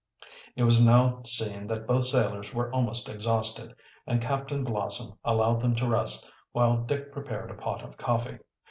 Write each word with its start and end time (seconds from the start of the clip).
It 0.55 0.63
was 0.63 0.83
now 0.83 1.21
seen 1.25 1.67
that 1.67 1.85
both 1.85 2.05
sailors 2.05 2.55
were 2.55 2.73
almost 2.73 3.07
exhausted, 3.07 3.75
and 4.07 4.19
Captain 4.19 4.63
Blossom 4.63 5.13
allowed 5.23 5.61
them 5.61 5.75
to 5.75 5.87
rest, 5.87 6.27
while 6.53 6.77
Dick 6.81 7.11
prepared 7.11 7.51
a 7.51 7.53
pot 7.53 7.83
of 7.83 7.97
coffee. 7.97 8.39